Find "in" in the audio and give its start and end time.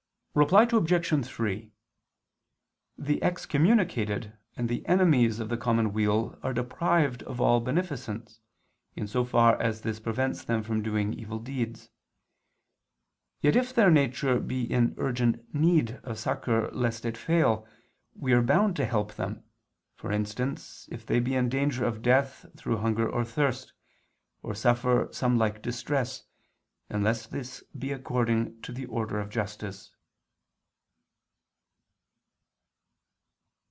8.95-9.07, 14.63-14.95, 21.35-21.49